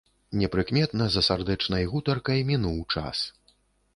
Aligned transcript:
Непрыкметна 0.43 1.05
за 1.15 1.21
сардэчнай 1.27 1.85
гутаркай 1.93 2.39
мінуў 2.49 2.81
час. 2.95 3.17